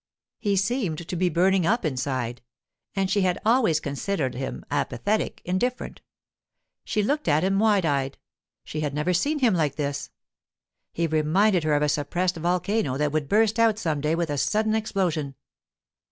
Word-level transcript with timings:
He 0.39 0.55
seemed 0.55 1.07
to 1.07 1.15
be 1.15 1.29
burning 1.29 1.67
up 1.67 1.85
inside; 1.85 2.41
and 2.95 3.07
she 3.07 3.21
had 3.21 3.37
always 3.45 3.79
considered 3.79 4.33
him 4.33 4.65
apathetic, 4.71 5.43
indifferent. 5.45 6.01
She 6.83 7.03
looked 7.03 7.27
at 7.27 7.43
him 7.43 7.59
wide 7.59 7.85
eyed; 7.85 8.17
she 8.63 8.79
had 8.79 8.95
never 8.95 9.13
seen 9.13 9.37
him 9.37 9.53
like 9.53 9.75
this. 9.75 10.09
He 10.91 11.05
reminded 11.05 11.63
her 11.65 11.75
of 11.75 11.83
a 11.83 11.87
suppressed 11.89 12.37
volcano 12.37 12.97
that 12.97 13.11
would 13.11 13.29
burst 13.29 13.59
out 13.59 13.77
some 13.77 14.01
day 14.01 14.15
with 14.15 14.31
a 14.31 14.39
sudden 14.39 14.73
explosion. 14.73 15.35